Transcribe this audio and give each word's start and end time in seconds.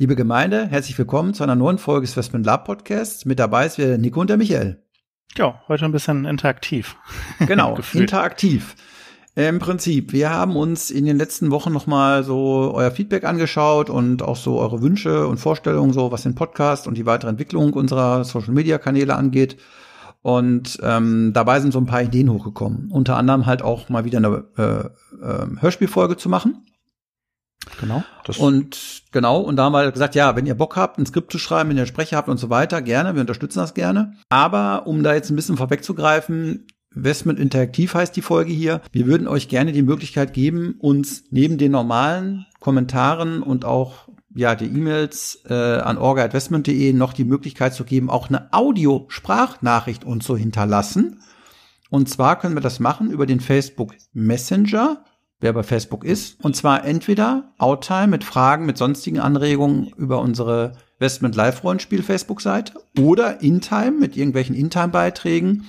Liebe 0.00 0.14
Gemeinde, 0.14 0.68
herzlich 0.68 0.96
willkommen 0.96 1.34
zu 1.34 1.42
einer 1.42 1.56
neuen 1.56 1.76
Folge 1.76 2.06
des 2.06 2.16
Westman 2.16 2.44
Lab 2.44 2.66
Podcasts. 2.66 3.24
Mit 3.24 3.40
dabei 3.40 3.66
ist 3.66 3.78
wieder 3.78 3.98
Nico 3.98 4.20
und 4.20 4.30
der 4.30 4.36
Michael. 4.36 4.80
Ja, 5.36 5.60
heute 5.66 5.86
ein 5.86 5.90
bisschen 5.90 6.24
interaktiv. 6.24 6.94
Genau, 7.48 7.76
interaktiv. 7.92 8.76
Im 9.34 9.58
Prinzip, 9.58 10.12
wir 10.12 10.30
haben 10.30 10.54
uns 10.54 10.92
in 10.92 11.04
den 11.04 11.18
letzten 11.18 11.50
Wochen 11.50 11.72
nochmal 11.72 12.22
so 12.22 12.70
euer 12.72 12.92
Feedback 12.92 13.24
angeschaut 13.24 13.90
und 13.90 14.22
auch 14.22 14.36
so 14.36 14.60
eure 14.60 14.82
Wünsche 14.82 15.26
und 15.26 15.38
Vorstellungen, 15.38 15.92
so 15.92 16.12
was 16.12 16.22
den 16.22 16.36
Podcast 16.36 16.86
und 16.86 16.96
die 16.96 17.04
weitere 17.04 17.30
Entwicklung 17.30 17.72
unserer 17.72 18.22
Social 18.22 18.54
Media 18.54 18.78
Kanäle 18.78 19.16
angeht. 19.16 19.56
Und 20.22 20.78
ähm, 20.80 21.32
dabei 21.32 21.58
sind 21.58 21.72
so 21.72 21.80
ein 21.80 21.86
paar 21.86 22.02
Ideen 22.02 22.32
hochgekommen. 22.32 22.92
Unter 22.92 23.16
anderem 23.16 23.46
halt 23.46 23.62
auch 23.62 23.88
mal 23.88 24.04
wieder 24.04 24.18
eine 24.18 24.44
äh, 24.56 25.26
äh, 25.26 25.46
Hörspielfolge 25.60 26.16
zu 26.16 26.28
machen. 26.28 26.67
Genau. 27.80 28.02
und 28.38 29.02
genau, 29.12 29.40
und 29.40 29.56
da 29.56 29.64
haben 29.64 29.72
wir 29.72 29.90
gesagt, 29.92 30.14
ja, 30.14 30.36
wenn 30.36 30.46
ihr 30.46 30.54
Bock 30.54 30.76
habt, 30.76 30.98
ein 30.98 31.06
Skript 31.06 31.32
zu 31.32 31.38
schreiben, 31.38 31.70
wenn 31.70 31.76
ihr 31.76 31.86
Sprecher 31.86 32.16
habt 32.16 32.28
und 32.28 32.38
so 32.38 32.50
weiter, 32.50 32.82
gerne, 32.82 33.14
wir 33.14 33.20
unterstützen 33.20 33.58
das 33.58 33.74
gerne. 33.74 34.14
Aber 34.28 34.86
um 34.86 35.02
da 35.02 35.14
jetzt 35.14 35.30
ein 35.30 35.36
bisschen 35.36 35.56
vorwegzugreifen, 35.56 36.66
Investment 36.94 37.38
Interaktiv 37.38 37.94
heißt 37.94 38.16
die 38.16 38.22
Folge 38.22 38.52
hier. 38.52 38.80
Wir 38.92 39.06
würden 39.06 39.28
euch 39.28 39.48
gerne 39.48 39.72
die 39.72 39.82
Möglichkeit 39.82 40.32
geben, 40.32 40.76
uns 40.78 41.24
neben 41.30 41.58
den 41.58 41.72
normalen 41.72 42.46
Kommentaren 42.60 43.42
und 43.42 43.64
auch 43.64 44.08
ja 44.34 44.54
die 44.54 44.66
E-Mails 44.66 45.42
äh, 45.48 45.54
an 45.54 45.98
orga.investment.de 45.98 46.92
noch 46.92 47.12
die 47.12 47.24
Möglichkeit 47.24 47.74
zu 47.74 47.84
geben, 47.84 48.10
auch 48.10 48.28
eine 48.28 48.52
Audio-Sprachnachricht 48.52 50.04
uns 50.04 50.24
zu 50.24 50.36
hinterlassen. 50.36 51.20
Und 51.90 52.08
zwar 52.08 52.38
können 52.38 52.56
wir 52.56 52.60
das 52.60 52.80
machen 52.80 53.10
über 53.10 53.26
den 53.26 53.40
Facebook 53.40 53.94
Messenger 54.12 55.04
wer 55.40 55.52
bei 55.52 55.62
Facebook 55.62 56.04
ist. 56.04 56.42
Und 56.44 56.56
zwar 56.56 56.84
entweder 56.84 57.52
Outtime 57.58 58.08
mit 58.08 58.24
Fragen, 58.24 58.66
mit 58.66 58.78
sonstigen 58.78 59.20
Anregungen 59.20 59.88
über 59.96 60.20
unsere 60.20 60.72
Westment 60.98 61.36
Live 61.36 61.62
Rollenspiel 61.62 62.02
Facebook-Seite 62.02 62.74
oder 62.98 63.40
Intime 63.40 63.92
mit 63.92 64.16
irgendwelchen 64.16 64.54
Intime-Beiträgen 64.54 65.66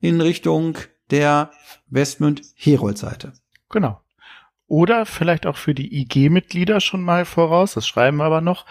in 0.00 0.20
Richtung 0.20 0.78
der 1.10 1.50
Westment 1.88 2.42
Herold-Seite. 2.54 3.32
Genau. 3.68 4.00
Oder 4.66 5.04
vielleicht 5.04 5.46
auch 5.46 5.56
für 5.56 5.74
die 5.74 6.00
IG-Mitglieder 6.00 6.80
schon 6.80 7.02
mal 7.02 7.24
voraus, 7.24 7.74
das 7.74 7.86
schreiben 7.86 8.16
wir 8.18 8.24
aber 8.24 8.40
noch, 8.40 8.64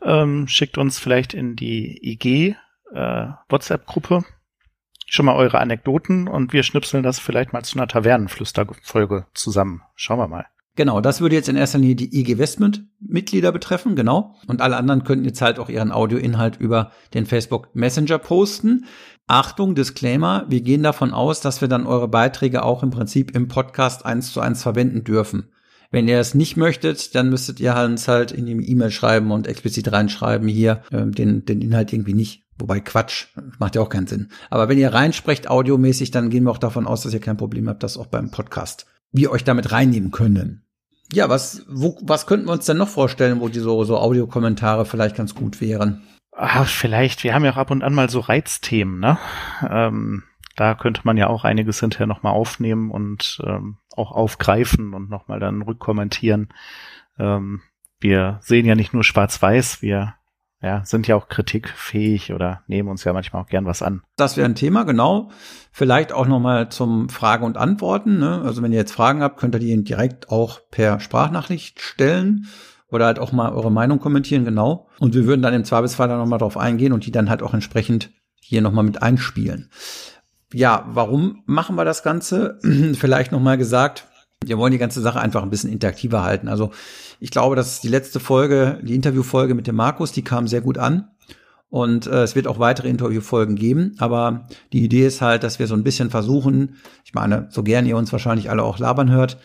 ähm, 0.00 0.48
schickt 0.48 0.78
uns 0.78 0.98
vielleicht 0.98 1.34
in 1.34 1.56
die 1.56 1.98
IG 2.10 2.56
äh, 2.94 3.26
WhatsApp-Gruppe 3.48 4.24
schon 5.12 5.26
mal 5.26 5.36
eure 5.36 5.58
Anekdoten 5.58 6.26
und 6.26 6.54
wir 6.54 6.62
schnipseln 6.62 7.02
das 7.02 7.18
vielleicht 7.18 7.52
mal 7.52 7.62
zu 7.62 7.78
einer 7.78 7.86
Tavernenflüsterfolge 7.86 9.26
zusammen. 9.34 9.82
Schauen 9.94 10.18
wir 10.18 10.26
mal. 10.26 10.46
Genau, 10.74 11.02
das 11.02 11.20
würde 11.20 11.34
jetzt 11.34 11.50
in 11.50 11.56
erster 11.56 11.78
Linie 11.78 11.96
die 11.96 12.18
IG 12.18 12.38
Westment 12.38 12.86
Mitglieder 12.98 13.52
betreffen, 13.52 13.94
genau. 13.94 14.36
Und 14.46 14.62
alle 14.62 14.78
anderen 14.78 15.04
könnten 15.04 15.26
jetzt 15.26 15.42
halt 15.42 15.58
auch 15.58 15.68
ihren 15.68 15.92
Audioinhalt 15.92 16.58
über 16.58 16.92
den 17.12 17.26
Facebook 17.26 17.68
Messenger 17.74 18.16
posten. 18.16 18.86
Achtung, 19.26 19.74
Disclaimer, 19.74 20.46
wir 20.48 20.62
gehen 20.62 20.82
davon 20.82 21.12
aus, 21.12 21.40
dass 21.40 21.60
wir 21.60 21.68
dann 21.68 21.86
eure 21.86 22.08
Beiträge 22.08 22.64
auch 22.64 22.82
im 22.82 22.90
Prinzip 22.90 23.36
im 23.36 23.48
Podcast 23.48 24.06
eins 24.06 24.32
zu 24.32 24.40
eins 24.40 24.62
verwenden 24.62 25.04
dürfen. 25.04 25.52
Wenn 25.90 26.08
ihr 26.08 26.18
es 26.20 26.32
nicht 26.32 26.56
möchtet, 26.56 27.14
dann 27.14 27.28
müsstet 27.28 27.60
ihr 27.60 27.76
uns 27.76 28.08
halt 28.08 28.32
in 28.32 28.46
die 28.46 28.70
E-Mail 28.70 28.90
schreiben 28.90 29.30
und 29.30 29.46
explizit 29.46 29.92
reinschreiben, 29.92 30.48
hier 30.48 30.80
äh, 30.90 31.04
den, 31.04 31.44
den 31.44 31.60
Inhalt 31.60 31.92
irgendwie 31.92 32.14
nicht 32.14 32.44
Wobei 32.62 32.78
Quatsch, 32.78 33.26
macht 33.58 33.74
ja 33.74 33.82
auch 33.82 33.88
keinen 33.88 34.06
Sinn. 34.06 34.28
Aber 34.48 34.68
wenn 34.68 34.78
ihr 34.78 34.94
reinsprecht 34.94 35.50
audiomäßig, 35.50 36.12
dann 36.12 36.30
gehen 36.30 36.44
wir 36.44 36.52
auch 36.52 36.58
davon 36.58 36.86
aus, 36.86 37.02
dass 37.02 37.12
ihr 37.12 37.18
kein 37.18 37.36
Problem 37.36 37.68
habt, 37.68 37.82
dass 37.82 37.96
auch 37.96 38.06
beim 38.06 38.30
Podcast 38.30 38.86
wir 39.10 39.32
euch 39.32 39.42
damit 39.42 39.72
reinnehmen 39.72 40.12
können. 40.12 40.64
Ja, 41.12 41.28
was, 41.28 41.66
wo, 41.68 41.98
was 42.02 42.28
könnten 42.28 42.46
wir 42.46 42.52
uns 42.52 42.64
denn 42.64 42.76
noch 42.76 42.88
vorstellen, 42.88 43.40
wo 43.40 43.48
die 43.48 43.58
so, 43.58 43.82
so 43.82 43.98
Audiokommentare 43.98 44.84
vielleicht 44.84 45.16
ganz 45.16 45.34
gut 45.34 45.60
wären? 45.60 46.04
Ach, 46.30 46.68
vielleicht. 46.68 47.24
Wir 47.24 47.34
haben 47.34 47.44
ja 47.44 47.50
auch 47.50 47.56
ab 47.56 47.72
und 47.72 47.82
an 47.82 47.94
mal 47.94 48.08
so 48.08 48.20
Reizthemen, 48.20 49.00
ne? 49.00 49.18
Ähm, 49.68 50.22
da 50.54 50.76
könnte 50.76 51.00
man 51.02 51.16
ja 51.16 51.26
auch 51.26 51.42
einiges 51.42 51.80
hinterher 51.80 52.06
nochmal 52.06 52.34
aufnehmen 52.34 52.92
und 52.92 53.42
ähm, 53.44 53.78
auch 53.96 54.12
aufgreifen 54.12 54.94
und 54.94 55.10
nochmal 55.10 55.40
dann 55.40 55.62
rückkommentieren. 55.62 56.50
Ähm, 57.18 57.60
wir 57.98 58.38
sehen 58.42 58.66
ja 58.66 58.76
nicht 58.76 58.94
nur 58.94 59.02
schwarz-weiß, 59.02 59.82
wir 59.82 60.14
ja, 60.62 60.84
sind 60.84 61.08
ja 61.08 61.16
auch 61.16 61.28
kritikfähig 61.28 62.32
oder 62.32 62.62
nehmen 62.68 62.88
uns 62.88 63.02
ja 63.02 63.12
manchmal 63.12 63.42
auch 63.42 63.48
gern 63.48 63.66
was 63.66 63.82
an. 63.82 64.02
Das 64.16 64.36
wäre 64.36 64.48
ein 64.48 64.54
Thema, 64.54 64.84
genau. 64.84 65.30
Vielleicht 65.72 66.12
auch 66.12 66.26
nochmal 66.26 66.68
zum 66.68 67.08
Fragen 67.08 67.44
und 67.44 67.56
Antworten. 67.56 68.18
Ne? 68.18 68.42
Also 68.44 68.62
wenn 68.62 68.72
ihr 68.72 68.78
jetzt 68.78 68.92
Fragen 68.92 69.22
habt, 69.22 69.38
könnt 69.38 69.54
ihr 69.56 69.58
die 69.58 69.82
direkt 69.82 70.30
auch 70.30 70.60
per 70.70 71.00
Sprachnachricht 71.00 71.80
stellen 71.80 72.46
oder 72.88 73.06
halt 73.06 73.18
auch 73.18 73.32
mal 73.32 73.52
eure 73.52 73.72
Meinung 73.72 73.98
kommentieren, 73.98 74.44
genau. 74.44 74.86
Und 75.00 75.14
wir 75.14 75.26
würden 75.26 75.42
dann 75.42 75.54
im 75.54 75.64
Zweifelsfall 75.64 76.08
dann 76.08 76.18
nochmal 76.18 76.38
drauf 76.38 76.56
eingehen 76.56 76.92
und 76.92 77.06
die 77.06 77.12
dann 77.12 77.28
halt 77.28 77.42
auch 77.42 77.54
entsprechend 77.54 78.10
hier 78.40 78.62
nochmal 78.62 78.84
mit 78.84 79.02
einspielen. 79.02 79.70
Ja, 80.52 80.84
warum 80.88 81.42
machen 81.46 81.74
wir 81.74 81.84
das 81.84 82.02
Ganze? 82.02 82.58
Vielleicht 82.94 83.32
nochmal 83.32 83.58
gesagt, 83.58 84.06
wir 84.46 84.58
wollen 84.58 84.72
die 84.72 84.78
ganze 84.78 85.00
Sache 85.00 85.20
einfach 85.20 85.42
ein 85.42 85.50
bisschen 85.50 85.70
interaktiver 85.70 86.22
halten. 86.22 86.48
Also 86.48 86.70
ich 87.20 87.30
glaube, 87.30 87.56
dass 87.56 87.80
die 87.80 87.88
letzte 87.88 88.20
Folge, 88.20 88.80
die 88.82 88.94
Interviewfolge 88.94 89.54
mit 89.54 89.66
dem 89.66 89.76
Markus, 89.76 90.12
die 90.12 90.24
kam 90.24 90.48
sehr 90.48 90.60
gut 90.60 90.78
an. 90.78 91.08
Und 91.68 92.06
äh, 92.06 92.22
es 92.22 92.36
wird 92.36 92.46
auch 92.48 92.58
weitere 92.58 92.88
Interviewfolgen 92.88 93.56
geben. 93.56 93.94
Aber 93.98 94.46
die 94.72 94.84
Idee 94.84 95.06
ist 95.06 95.22
halt, 95.22 95.42
dass 95.42 95.58
wir 95.58 95.66
so 95.66 95.74
ein 95.74 95.84
bisschen 95.84 96.10
versuchen, 96.10 96.76
ich 97.04 97.14
meine, 97.14 97.46
so 97.50 97.62
gern 97.62 97.86
ihr 97.86 97.96
uns 97.96 98.12
wahrscheinlich 98.12 98.50
alle 98.50 98.62
auch 98.62 98.78
labern 98.78 99.10
hört, 99.10 99.38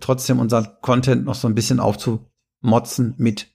trotzdem 0.00 0.38
unseren 0.38 0.68
Content 0.80 1.24
noch 1.26 1.34
so 1.34 1.46
ein 1.46 1.54
bisschen 1.54 1.80
aufzumotzen 1.80 3.14
mit, 3.18 3.48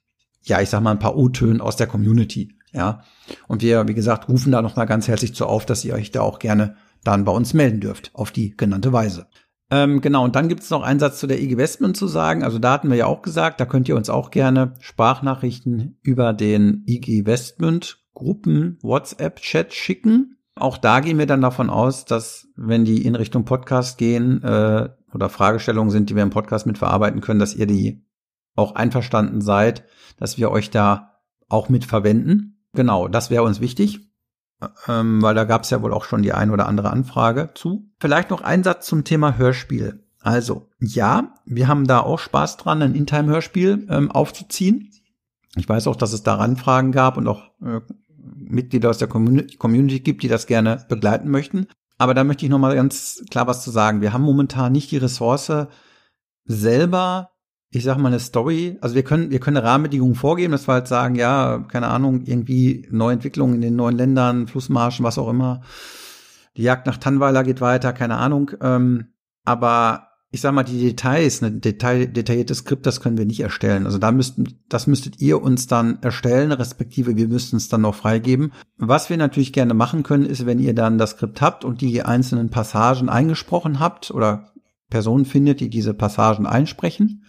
ja, 0.43 0.61
ich 0.61 0.69
sag 0.69 0.81
mal, 0.81 0.91
ein 0.91 0.99
paar 0.99 1.17
O-Tönen 1.17 1.59
aus 1.59 1.75
der 1.75 1.87
Community. 1.87 2.55
Ja. 2.71 3.01
Und 3.47 3.63
wir, 3.63 3.87
wie 3.87 3.95
gesagt, 3.95 4.29
rufen 4.29 4.51
da 4.51 4.61
noch 4.61 4.75
mal 4.75 4.85
ganz 4.85 5.07
herzlich 5.07 5.33
zu 5.33 5.47
auf, 5.47 5.65
dass 5.65 5.83
ihr 5.83 5.95
euch 5.95 6.11
da 6.11 6.21
auch 6.21 6.37
gerne 6.39 6.75
dann 7.03 7.25
bei 7.25 7.31
uns 7.31 7.53
melden 7.53 7.79
dürft, 7.79 8.11
auf 8.13 8.31
die 8.31 8.55
genannte 8.55 8.93
Weise. 8.93 9.27
Ähm, 9.71 10.01
genau, 10.01 10.23
und 10.23 10.35
dann 10.35 10.49
gibt 10.49 10.63
es 10.63 10.69
noch 10.71 10.81
einen 10.81 10.99
Satz 10.99 11.19
zu 11.19 11.27
der 11.27 11.39
IG 11.41 11.57
Westman 11.57 11.93
zu 11.93 12.07
sagen. 12.07 12.43
Also 12.43 12.57
da 12.57 12.71
hatten 12.73 12.89
wir 12.89 12.97
ja 12.97 13.05
auch 13.05 13.21
gesagt, 13.21 13.59
da 13.59 13.65
könnt 13.65 13.87
ihr 13.87 13.95
uns 13.95 14.09
auch 14.09 14.31
gerne 14.31 14.73
Sprachnachrichten 14.79 15.99
über 16.01 16.33
den 16.33 16.83
IG 16.87 17.25
Westmund 17.25 18.03
Gruppen 18.15 18.79
WhatsApp-Chat 18.81 19.73
schicken. 19.73 20.37
Auch 20.55 20.77
da 20.77 20.99
gehen 20.99 21.19
wir 21.19 21.27
dann 21.27 21.41
davon 21.41 21.69
aus, 21.69 22.05
dass 22.05 22.47
wenn 22.55 22.83
die 22.83 23.05
in 23.05 23.15
Richtung 23.15 23.45
Podcast 23.45 23.97
gehen 23.97 24.43
äh, 24.43 24.89
oder 25.13 25.29
Fragestellungen 25.29 25.91
sind, 25.91 26.09
die 26.09 26.15
wir 26.15 26.23
im 26.23 26.31
Podcast 26.31 26.65
mit 26.65 26.77
verarbeiten 26.77 27.21
können, 27.21 27.39
dass 27.39 27.55
ihr 27.55 27.67
die 27.67 28.05
auch 28.55 28.75
einverstanden 28.75 29.39
seid, 29.39 29.85
dass 30.17 30.37
wir 30.37 30.51
euch 30.51 30.69
da 30.71 31.21
auch 31.47 31.69
mit 31.69 31.85
verwenden. 31.85 32.59
Genau, 32.73 33.07
das 33.07 33.29
wäre 33.29 33.43
uns 33.43 33.61
wichtig 33.61 34.08
ähm, 34.87 35.21
weil 35.21 35.35
da 35.35 35.43
gab 35.45 35.63
es 35.63 35.69
ja 35.69 35.81
wohl 35.81 35.93
auch 35.93 36.03
schon 36.03 36.21
die 36.21 36.33
ein 36.33 36.51
oder 36.51 36.67
andere 36.67 36.89
Anfrage 36.91 37.51
zu. 37.53 37.89
Vielleicht 37.99 38.29
noch 38.29 38.41
ein 38.41 38.63
Satz 38.63 38.85
zum 38.85 39.03
Thema 39.03 39.37
Hörspiel. 39.37 40.03
Also, 40.21 40.67
ja, 40.79 41.33
wir 41.45 41.67
haben 41.67 41.87
da 41.87 42.01
auch 42.01 42.19
Spaß 42.19 42.57
dran, 42.57 42.81
ein 42.81 42.95
In-Time-Hörspiel 42.95 43.87
ähm, 43.89 44.11
aufzuziehen. 44.11 44.91
Ich 45.55 45.67
weiß 45.67 45.87
auch, 45.87 45.95
dass 45.95 46.13
es 46.13 46.23
da 46.23 46.37
Anfragen 46.37 46.91
gab 46.91 47.17
und 47.17 47.27
auch 47.27 47.51
äh, 47.61 47.79
Mitglieder 48.35 48.89
aus 48.89 48.97
der 48.97 49.07
Community 49.07 50.01
gibt, 50.01 50.23
die 50.23 50.27
das 50.27 50.45
gerne 50.45 50.85
begleiten 50.89 51.29
möchten. 51.29 51.67
Aber 51.97 52.13
da 52.13 52.23
möchte 52.23 52.45
ich 52.45 52.51
noch 52.51 52.59
mal 52.59 52.75
ganz 52.75 53.23
klar 53.29 53.47
was 53.47 53.63
zu 53.63 53.71
sagen. 53.71 54.01
Wir 54.01 54.13
haben 54.13 54.23
momentan 54.23 54.71
nicht 54.71 54.91
die 54.91 54.97
Ressource, 54.97 55.51
selber 56.45 57.28
ich 57.71 57.83
sag 57.83 57.97
mal, 57.97 58.07
eine 58.07 58.19
Story, 58.19 58.77
also 58.81 58.95
wir 58.95 59.03
können, 59.03 59.29
wir 59.29 59.39
können 59.39 59.57
eine 59.57 59.65
Rahmenbedingung 59.65 60.15
vorgeben, 60.15 60.51
dass 60.51 60.67
wir 60.67 60.73
halt 60.73 60.87
sagen, 60.87 61.15
ja, 61.15 61.59
keine 61.67 61.87
Ahnung, 61.87 62.23
irgendwie 62.25 62.87
Neuentwicklungen 62.89 63.55
in 63.55 63.61
den 63.61 63.75
neuen 63.75 63.95
Ländern, 63.95 64.47
Flussmarschen, 64.47 65.05
was 65.05 65.19
auch 65.19 65.29
immer. 65.29 65.61
Die 66.57 66.63
Jagd 66.63 66.87
nach 66.87 66.97
Tannweiler 66.97 67.43
geht 67.43 67.61
weiter, 67.61 67.93
keine 67.93 68.17
Ahnung. 68.17 68.51
Ähm, 68.61 69.09
aber 69.45 70.09
ich 70.31 70.41
sag 70.41 70.53
mal, 70.53 70.63
die 70.63 70.79
Details, 70.79 71.41
ein 71.43 71.61
Detail, 71.61 72.07
detailliertes 72.07 72.59
Skript, 72.59 72.85
das 72.85 73.01
können 73.01 73.17
wir 73.17 73.25
nicht 73.25 73.39
erstellen. 73.39 73.85
Also 73.85 73.97
da 73.97 74.11
müssten, 74.11 74.59
das 74.67 74.85
müsstet 74.85 75.19
ihr 75.21 75.41
uns 75.41 75.67
dann 75.67 75.99
erstellen, 76.01 76.51
respektive 76.51 77.17
wir 77.17 77.27
müssten 77.27 77.57
es 77.57 77.67
dann 77.67 77.81
noch 77.81 77.95
freigeben. 77.95 78.51
Was 78.77 79.09
wir 79.09 79.17
natürlich 79.17 79.53
gerne 79.53 79.73
machen 79.73 80.03
können, 80.03 80.25
ist, 80.25 80.45
wenn 80.45 80.59
ihr 80.59 80.75
dann 80.75 80.99
das 80.99 81.11
Skript 81.11 81.41
habt 81.41 81.65
und 81.65 81.81
die 81.81 82.03
einzelnen 82.03 82.49
Passagen 82.49 83.09
eingesprochen 83.09 83.79
habt 83.79 84.11
oder 84.11 84.53
Personen 84.89 85.25
findet, 85.25 85.59
die 85.59 85.69
diese 85.69 85.93
Passagen 85.95 86.45
einsprechen, 86.45 87.23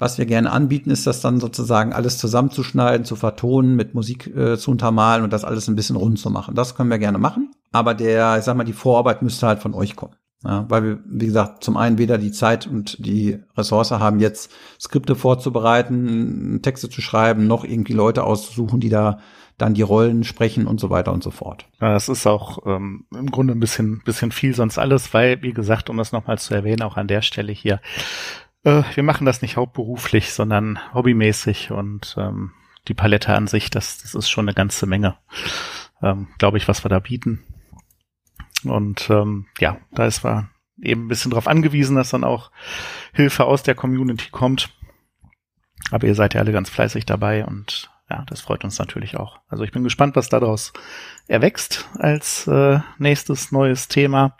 Was 0.00 0.16
wir 0.16 0.24
gerne 0.24 0.50
anbieten, 0.50 0.90
ist 0.90 1.06
das 1.06 1.20
dann 1.20 1.40
sozusagen 1.40 1.92
alles 1.92 2.16
zusammenzuschneiden, 2.16 3.04
zu 3.04 3.16
vertonen, 3.16 3.76
mit 3.76 3.94
Musik 3.94 4.34
äh, 4.34 4.56
zu 4.56 4.70
untermalen 4.70 5.22
und 5.22 5.32
das 5.32 5.44
alles 5.44 5.68
ein 5.68 5.76
bisschen 5.76 5.96
rund 5.96 6.18
zu 6.18 6.30
machen. 6.30 6.54
Das 6.54 6.74
können 6.74 6.90
wir 6.90 6.98
gerne 6.98 7.18
machen. 7.18 7.52
Aber 7.70 7.92
der, 7.92 8.38
ich 8.38 8.44
sag 8.44 8.56
mal, 8.56 8.64
die 8.64 8.72
Vorarbeit 8.72 9.20
müsste 9.20 9.46
halt 9.46 9.60
von 9.60 9.74
euch 9.74 9.96
kommen. 9.96 10.14
Ja, 10.42 10.64
weil 10.70 10.82
wir, 10.82 10.98
wie 11.04 11.26
gesagt, 11.26 11.62
zum 11.62 11.76
einen 11.76 11.98
weder 11.98 12.16
die 12.16 12.32
Zeit 12.32 12.66
und 12.66 13.04
die 13.04 13.40
Ressource 13.58 13.90
haben, 13.90 14.20
jetzt 14.20 14.50
Skripte 14.80 15.14
vorzubereiten, 15.14 16.60
Texte 16.62 16.88
zu 16.88 17.02
schreiben, 17.02 17.46
noch 17.46 17.62
irgendwie 17.62 17.92
Leute 17.92 18.24
auszusuchen, 18.24 18.80
die 18.80 18.88
da 18.88 19.18
dann 19.58 19.74
die 19.74 19.82
Rollen 19.82 20.24
sprechen 20.24 20.66
und 20.66 20.80
so 20.80 20.88
weiter 20.88 21.12
und 21.12 21.22
so 21.22 21.30
fort. 21.30 21.66
Ja, 21.78 21.92
das 21.92 22.08
ist 22.08 22.26
auch 22.26 22.64
ähm, 22.64 23.04
im 23.14 23.30
Grunde 23.30 23.52
ein 23.52 23.60
bisschen, 23.60 24.00
bisschen 24.02 24.32
viel 24.32 24.54
sonst 24.54 24.78
alles, 24.78 25.12
weil, 25.12 25.42
wie 25.42 25.52
gesagt, 25.52 25.90
um 25.90 25.98
das 25.98 26.12
nochmal 26.12 26.38
zu 26.38 26.54
erwähnen, 26.54 26.80
auch 26.80 26.96
an 26.96 27.08
der 27.08 27.20
Stelle 27.20 27.52
hier, 27.52 27.80
äh, 28.64 28.82
wir 28.94 29.02
machen 29.02 29.26
das 29.26 29.42
nicht 29.42 29.56
hauptberuflich, 29.56 30.32
sondern 30.32 30.78
hobbymäßig 30.94 31.70
und 31.70 32.14
ähm, 32.18 32.52
die 32.88 32.94
Palette 32.94 33.34
an 33.34 33.46
sich, 33.46 33.70
das, 33.70 33.98
das 33.98 34.14
ist 34.14 34.30
schon 34.30 34.46
eine 34.48 34.54
ganze 34.54 34.86
Menge, 34.86 35.16
ähm, 36.02 36.28
glaube 36.38 36.58
ich, 36.58 36.68
was 36.68 36.84
wir 36.84 36.88
da 36.88 36.98
bieten. 36.98 37.44
Und 38.64 39.08
ähm, 39.10 39.46
ja, 39.58 39.78
da 39.92 40.06
ist 40.06 40.24
wir 40.24 40.50
eben 40.82 41.04
ein 41.04 41.08
bisschen 41.08 41.30
darauf 41.30 41.46
angewiesen, 41.46 41.96
dass 41.96 42.10
dann 42.10 42.24
auch 42.24 42.50
Hilfe 43.12 43.44
aus 43.44 43.62
der 43.62 43.74
Community 43.74 44.30
kommt. 44.30 44.70
Aber 45.90 46.06
ihr 46.06 46.14
seid 46.14 46.34
ja 46.34 46.40
alle 46.40 46.52
ganz 46.52 46.70
fleißig 46.70 47.06
dabei 47.06 47.44
und 47.44 47.90
ja, 48.08 48.24
das 48.26 48.40
freut 48.40 48.64
uns 48.64 48.78
natürlich 48.78 49.16
auch. 49.16 49.40
Also 49.48 49.62
ich 49.62 49.70
bin 49.70 49.84
gespannt, 49.84 50.16
was 50.16 50.28
daraus 50.28 50.72
erwächst 51.28 51.88
als 51.98 52.46
äh, 52.48 52.80
nächstes 52.98 53.52
neues 53.52 53.88
Thema. 53.88 54.36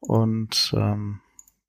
Und 0.00 0.74
ähm, 0.76 1.20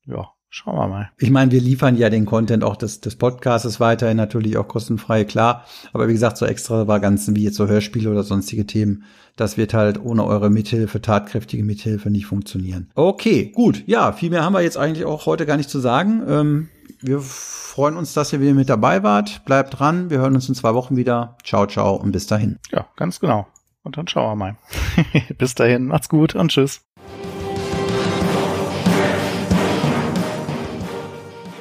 ja, 0.06 0.32
Schauen 0.52 0.76
wir 0.78 0.88
mal. 0.88 1.12
Ich 1.20 1.30
meine, 1.30 1.52
wir 1.52 1.62
liefern 1.62 1.96
ja 1.96 2.10
den 2.10 2.26
Content 2.26 2.64
auch 2.64 2.76
des, 2.76 3.02
des 3.02 3.16
Podcasts 3.16 3.80
weiterhin 3.80 4.18
natürlich 4.18 4.58
auch 4.58 4.68
kostenfrei, 4.68 5.24
klar. 5.24 5.66
Aber 5.94 6.08
wie 6.08 6.14
gesagt, 6.14 6.38
so 6.38 6.46
extra 6.48 6.88
war 6.88 7.00
ganzen 7.00 7.36
wie 7.36 7.44
jetzt 7.44 7.58
so 7.58 7.68
Hörspiele 7.68 8.10
oder 8.10 8.24
sonstige 8.24 8.66
Themen, 8.66 9.04
das 9.36 9.58
wird 9.58 9.76
halt 9.76 10.04
ohne 10.04 10.26
eure 10.26 10.50
Mithilfe, 10.50 11.02
tatkräftige 11.02 11.64
Mithilfe 11.64 12.10
nicht 12.10 12.26
funktionieren. 12.26 12.90
Okay, 12.96 13.52
gut. 13.54 13.84
Ja, 13.86 14.12
viel 14.12 14.32
mehr 14.32 14.44
haben 14.44 14.54
wir 14.54 14.62
jetzt 14.62 14.78
eigentlich 14.78 15.06
auch 15.06 15.28
heute 15.28 15.46
gar 15.46 15.56
nicht 15.56 15.70
zu 15.70 15.80
sagen. 15.80 16.24
Ähm, 16.28 16.70
wir 17.00 17.20
freuen 17.22 17.96
uns, 17.96 18.14
dass 18.14 18.34
ihr 18.34 18.42
wieder 18.42 18.56
mit 18.56 18.70
dabei 18.70 19.04
wart. 19.04 19.46
Bleibt 19.46 19.80
dran. 19.80 20.10
Wir 20.10 20.18
hören 20.18 20.34
uns 20.34 20.50
in 20.50 20.56
zwei 20.56 20.74
Wochen 20.74 20.98
wieder. 20.98 21.38
Ciao, 21.44 21.68
ciao 21.68 21.96
und 21.96 22.12
bis 22.12 22.26
dahin. 22.26 22.58
Ja, 22.72 22.88
ganz 22.96 23.20
genau. 23.20 23.48
Und 23.84 23.98
dann 23.98 24.08
schauen 24.08 24.32
wir 24.32 24.36
mal. 24.36 24.58
bis 25.38 25.56
dahin. 25.56 25.86
Macht's 25.86 26.10
gut 26.10 26.36
und 26.36 26.50
tschüss. 26.50 26.82